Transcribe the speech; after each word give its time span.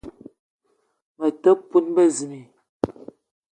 Me 1.17 1.27
te 1.41 1.51
poun 1.69 1.85
bezimbi 1.95 2.41